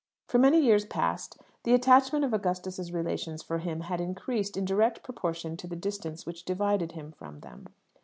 [0.25, 5.03] For many years past the attachment of Augustus's relations for him had increased in direct
[5.03, 7.67] proportion to the distance which divided him from them.